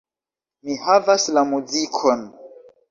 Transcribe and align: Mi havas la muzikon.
Mi 0.63 0.79
havas 0.87 1.29
la 1.39 1.47
muzikon. 1.53 2.29